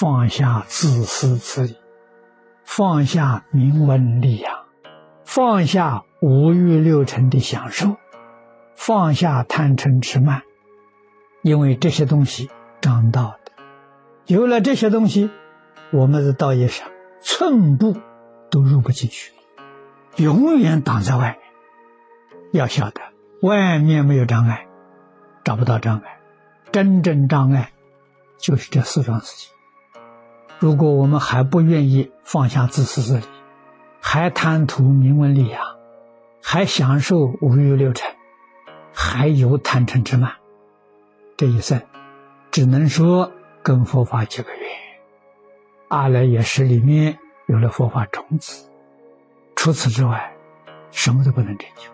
[0.00, 1.76] 放下自私自利，
[2.64, 4.64] 放下名闻利养，
[5.26, 7.98] 放下五欲六尘的享受，
[8.74, 10.40] 放下贪嗔痴慢，
[11.42, 12.48] 因为这些东西
[12.80, 13.52] 长道的，
[14.24, 15.30] 有了这些东西，
[15.92, 16.88] 我们的道业上
[17.20, 17.94] 寸步
[18.50, 19.34] 都入不进去，
[20.16, 21.40] 永远挡在外面。
[22.54, 23.02] 要晓得，
[23.42, 24.66] 外面没有障碍，
[25.44, 26.20] 找不到障碍，
[26.72, 27.72] 真正障碍
[28.38, 29.54] 就是这四桩事情。
[30.60, 33.24] 如果我们还不愿意放下自私自利，
[33.98, 35.62] 还贪图名闻利养，
[36.42, 38.14] 还享受五欲六尘，
[38.92, 40.34] 还有贪嗔痴慢，
[41.38, 41.80] 这一生
[42.50, 44.60] 只能说跟佛法结个缘。
[45.88, 48.68] 阿赖耶识里面有了佛法种子，
[49.56, 50.34] 除此之外，
[50.90, 51.90] 什么都不能成就。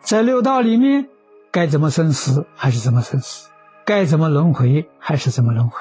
[0.00, 1.08] 在六道里面，
[1.52, 3.48] 该怎么生死还是怎么生死，
[3.84, 5.78] 该怎么轮回还是怎么轮回。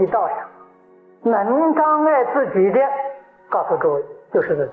[0.00, 0.36] 一道上，
[1.22, 2.80] 能障碍自己的，
[3.50, 4.72] 告诉各位，就是自己。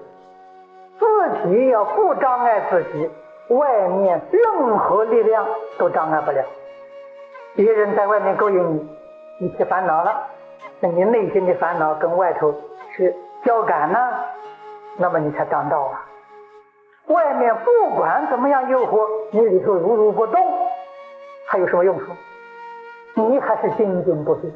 [1.00, 3.09] 自己要不障碍自己，
[3.50, 5.45] 外面任何力量
[5.78, 6.42] 都障碍不了。
[7.56, 8.89] 别人在外面勾引你，
[9.42, 10.28] 你起烦恼了，
[10.80, 12.53] 那你内心的烦恼跟外头
[12.95, 14.00] 是交感呢，
[14.97, 16.06] 那么你才障道啊。
[17.08, 20.41] 外面不管怎么样诱惑，你里头如如不动，
[21.47, 22.06] 还有什么用处？
[23.16, 24.50] 你还是精进不退。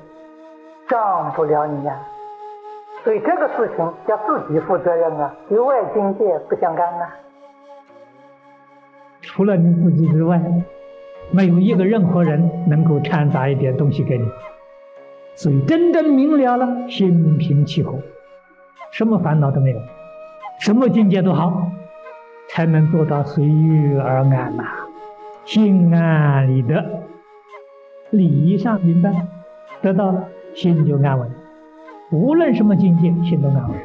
[0.89, 1.99] 障不了你呀，
[3.03, 7.05] 所以这个事情要自己负责任啊，与外境界不相干呐。
[9.21, 10.41] 除了你自己之外，
[11.31, 14.27] 没有一个任何人能够掺杂一点东西给你。
[15.35, 17.97] 所以真正明了了，心平气和，
[18.91, 19.79] 什么烦恼都没有，
[20.59, 21.72] 什么境界都好，
[22.50, 24.63] 才能做到随遇而安呐，
[25.45, 26.83] 心安理得。
[28.09, 29.09] 礼仪上明白，
[29.81, 30.27] 得到了。
[30.56, 31.31] 心就安稳，
[32.12, 33.79] 无论什么境界，心都安稳。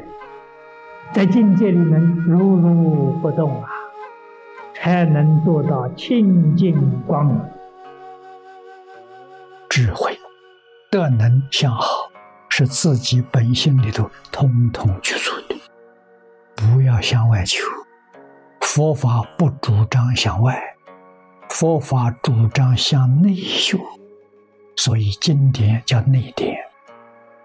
[1.13, 3.69] 在境界里能如如不动啊，
[4.75, 7.41] 才能做到清净光明。
[9.69, 10.19] 智慧、
[10.91, 12.11] 德能相好，
[12.49, 15.57] 是自己本性里头通通去做的，
[16.57, 17.63] 不要向外求。
[18.61, 20.61] 佛法不主张向外，
[21.49, 23.79] 佛法主张向内修。
[24.77, 26.57] 所以经典叫内典，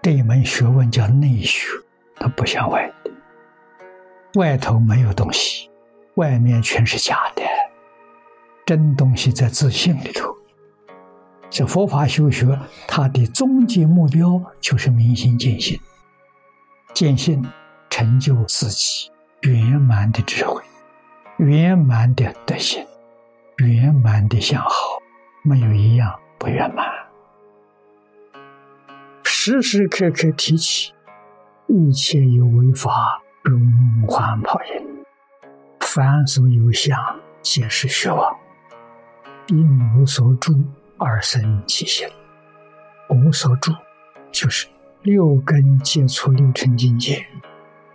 [0.00, 1.66] 这一门学问叫内学，
[2.16, 3.10] 它不像外的。
[4.34, 5.68] 外头没有东西，
[6.14, 7.42] 外面全是假的，
[8.64, 10.34] 真东西在自信里头。
[11.50, 15.78] 这佛法修学，它的终极目标就是明心见性，
[16.94, 17.44] 见性
[17.90, 19.10] 成就自己
[19.42, 20.62] 圆满的智慧、
[21.36, 22.86] 圆满的德行、
[23.58, 24.72] 圆满的相好，
[25.42, 26.86] 没有一样不圆满。
[29.44, 30.92] 时时刻刻提起，
[31.66, 34.86] 一切有为法，如梦幻泡影；
[35.80, 36.96] 凡所有相，
[37.42, 38.36] 皆是虚妄。
[39.48, 39.66] 因
[39.96, 40.52] 无所住
[40.96, 42.06] 而生其心，
[43.10, 43.72] 无所住
[44.30, 44.68] 就是
[45.02, 47.26] 六根接触六尘境界，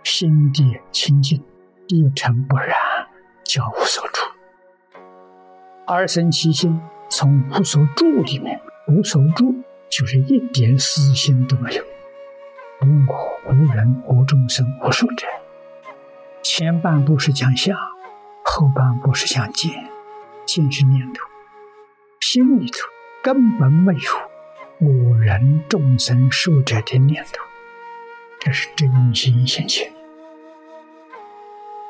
[0.02, 1.42] 心地清净，
[1.86, 2.76] 一尘不染，
[3.42, 4.20] 叫无所住。
[5.86, 6.78] 而生其心，
[7.08, 9.64] 从无所住里面，无所住。
[9.90, 11.82] 就是一点私心都没有，
[12.82, 15.26] 无我、无人、无众生、无寿者。
[16.42, 17.76] 前半部是讲相，
[18.44, 19.88] 后半部是讲见。
[20.46, 21.20] 见是念头，
[22.20, 22.78] 心里头
[23.22, 27.42] 根本没有我人、众生、寿者的念头，
[28.40, 29.92] 这是真心现前。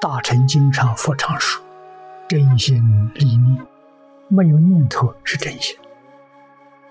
[0.00, 1.64] 大乘经上佛常说
[2.28, 3.64] ：“真心立念，
[4.26, 5.76] 没有念头是真心。”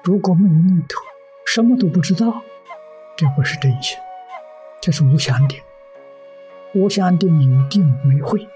[0.07, 1.01] 如果没有念头，
[1.45, 2.41] 什么都不知道，
[3.17, 3.97] 这不是真心，
[4.79, 5.61] 这是无相定。
[6.73, 8.47] 无相定有定没慧，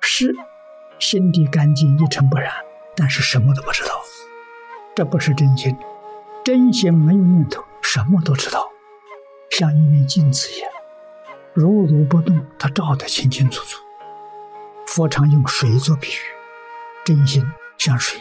[0.00, 0.34] 是
[0.98, 2.52] 心地干净一尘不染，
[2.96, 3.90] 但是什么都不知道，
[4.96, 5.76] 这不是真心。
[6.44, 8.68] 真心没有念头，什么都知道，
[9.50, 10.68] 像一面镜子一样，
[11.54, 13.80] 如如不动，它照得清清楚楚。
[14.88, 16.18] 佛常用水做比喻，
[17.04, 17.46] 真心
[17.78, 18.20] 像水，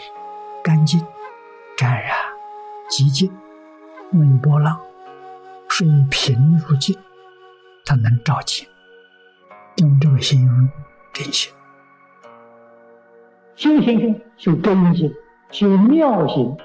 [0.64, 1.04] 干净，
[1.76, 2.16] 沾染。
[2.88, 3.32] 极静，
[4.12, 4.80] 没有波浪，
[5.68, 6.96] 水平如镜，
[7.84, 8.68] 它能照见。
[9.78, 10.70] 用这个形容
[11.12, 11.52] 真心，
[13.56, 15.14] 修行心修真心，
[15.52, 16.56] 修妙心。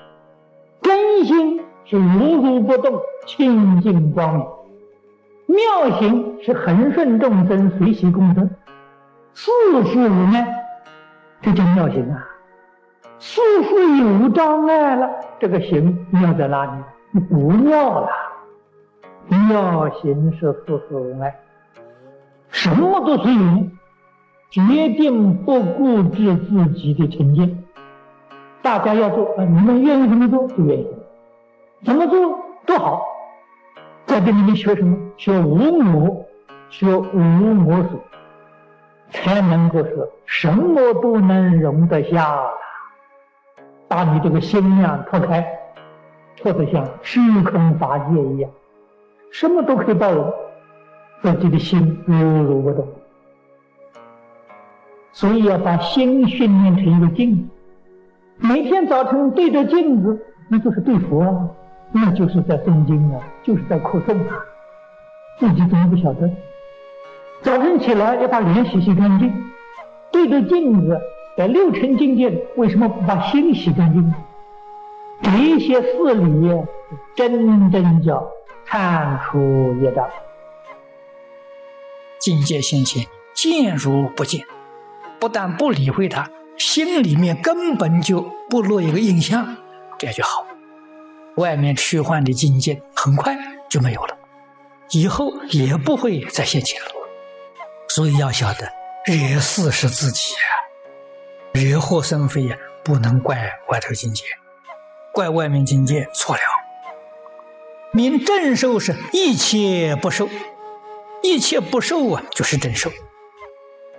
[0.83, 4.47] 真心是如如不动，清净光明；
[5.47, 8.43] 妙心是恒顺众生，随喜功德。
[9.33, 9.51] 事
[9.91, 10.47] 事呢，
[11.43, 12.27] 这叫妙心啊。
[13.19, 15.09] 事事有障碍了。
[15.41, 16.73] 这个行妙在哪里？
[17.13, 18.09] 你不妙了，
[19.49, 21.35] 妙行是事事无碍，
[22.51, 23.73] 什么都是缘，
[24.51, 24.61] 决
[24.91, 27.65] 定不固执自己的成见。
[28.61, 30.87] 大家要做，啊，你们愿意怎么做就愿意，
[31.85, 33.03] 怎么做都好。
[34.05, 34.97] 在这里面学什么？
[35.17, 36.27] 学无我，
[36.69, 37.99] 学无我所，
[39.09, 42.39] 才能够是什么都能容得下。
[43.91, 45.45] 把你这个心量拓开，
[46.37, 48.49] 拓得像虚空法界一样，
[49.33, 50.33] 什么都可以包容，
[51.23, 52.87] 自己的心如如不动。
[55.11, 57.43] 所以要把心训练成一个镜子。
[58.37, 61.49] 每天早晨对着镜子，那就是对佛啊，
[61.91, 64.37] 那就是在诵经啊，就是在扩诵啊。
[65.41, 66.31] 自己怎么不晓得？
[67.43, 69.33] 早晨起来要把脸洗洗干净，
[70.13, 70.97] 对着镜子，
[71.41, 74.13] 在六尘境界，为什么不把心洗干净？
[75.23, 76.51] 这些事理，
[77.17, 78.31] 真正叫
[78.67, 80.07] 看出业障。
[82.19, 84.45] 境界现前，见如不见，
[85.19, 86.29] 不但不理会它。
[86.59, 88.21] 心里面根本就
[88.51, 89.57] 不落一个印象，
[89.97, 90.45] 这样就好。
[91.37, 93.35] 外面虚幻的境界很快
[93.71, 94.15] 就没有了，
[94.91, 96.89] 以后也不会再现前了。
[97.89, 98.71] 所以要晓得，
[99.07, 100.60] 惹事是自己啊，
[101.61, 104.25] 惹祸生非呀，不能怪外头境界，
[105.13, 106.41] 怪外面境界错了。
[107.93, 110.31] 明正受是一切不受，
[111.23, 112.91] 一切不受啊，就是正受。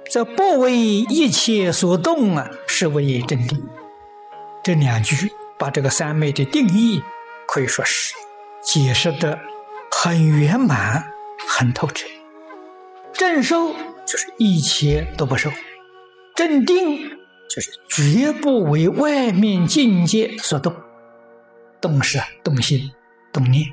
[0.09, 3.63] 这不为一切所动啊，是为真定。
[4.63, 7.03] 这两句把这个三昧的定义，
[7.45, 8.15] 可以说是
[8.63, 9.39] 解释的
[9.91, 11.13] 很圆满、
[11.47, 12.07] 很透彻。
[13.13, 13.73] 正受
[14.05, 15.51] 就是一切都不受，
[16.35, 17.19] 正定
[17.53, 20.73] 就是绝不为外面境界所动，
[21.81, 22.89] 动是动心、
[23.33, 23.69] 动念，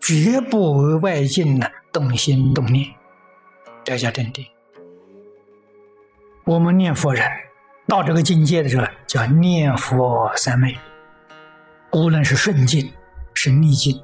[0.00, 2.86] 绝不为外境呢动心动念，
[3.84, 4.42] 这叫正定。
[6.46, 7.22] 我们念佛人
[7.86, 10.74] 到这个境界的时候，叫念佛三昧。
[11.92, 12.90] 无论是顺境
[13.34, 14.02] 是逆境，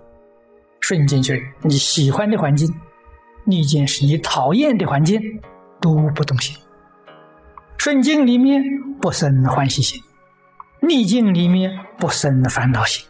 [0.81, 2.71] 顺境就是你喜欢的环境，
[3.47, 5.41] 逆境是你讨厌的环境，
[5.81, 6.55] 都不动心。
[7.85, 8.65] 顺境里面
[8.99, 10.03] 不生欢喜心，
[10.81, 13.07] 逆境里面不生烦恼心，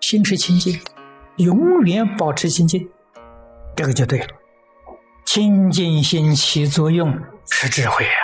[0.00, 0.80] 心是清净，
[1.36, 2.90] 永远保持清净，
[3.76, 4.26] 这个就对了。
[5.24, 7.16] 清净心起作用
[7.52, 8.18] 是智慧啊。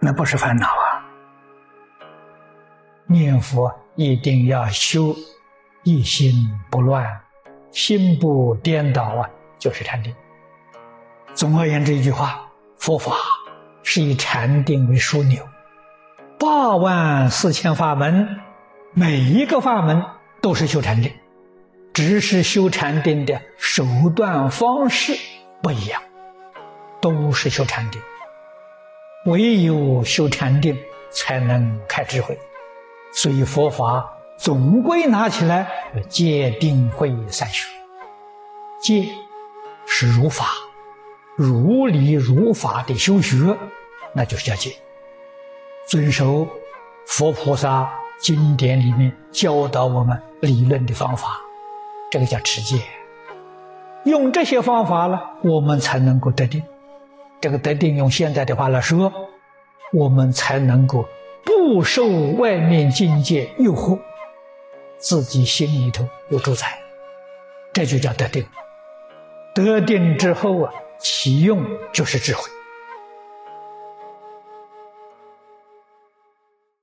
[0.00, 1.00] 那不是烦恼啊！
[3.06, 5.16] 念佛一定要修
[5.82, 6.34] 一心
[6.70, 7.06] 不乱，
[7.70, 10.14] 心不颠倒啊，就是禅定。
[11.32, 13.12] 总而言之，一句话，佛法
[13.82, 15.46] 是以禅定为枢纽，
[16.38, 18.40] 八万四千法门，
[18.94, 20.02] 每一个法门
[20.40, 21.12] 都是修禅定，
[21.92, 23.84] 只是修禅定的手
[24.14, 25.14] 段方式
[25.62, 26.00] 不一样，
[27.00, 28.00] 都是修禅定。
[29.26, 30.76] 唯有修禅定，
[31.10, 32.38] 才能开智慧。
[33.12, 35.68] 所以佛法总归拿起来，
[36.08, 37.68] 戒定慧三学。
[38.80, 39.06] 戒
[39.86, 40.46] 是如法、
[41.36, 43.56] 如理如法的修学，
[44.12, 44.72] 那就是叫戒。
[45.88, 46.46] 遵守
[47.06, 47.90] 佛菩萨
[48.20, 51.40] 经典里面教导我们理论的方法，
[52.10, 52.80] 这个叫持戒。
[54.04, 56.62] 用这些方法了，我们才能够得定。
[57.40, 59.12] 这个得定，用现在的话来说，
[59.92, 61.04] 我们才能够
[61.44, 63.98] 不受外面境界诱惑，
[64.98, 66.78] 自己心里头有主宰，
[67.72, 68.44] 这就叫得定。
[69.54, 72.42] 得定之后啊，其用就是智慧。